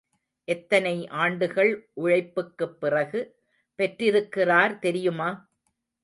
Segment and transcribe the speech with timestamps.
[0.47, 1.69] எத்தனை ஆண்டுகள்
[1.93, 3.19] உழைப்புக்குப் பிறகு
[3.79, 5.29] பெற்றிருக்கிறார் தெரியுமா?